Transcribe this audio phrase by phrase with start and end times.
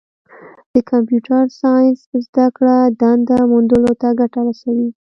[0.73, 4.89] د کمپیوټر ساینس زدهکړه دنده موندلو ته ګټه رسوي.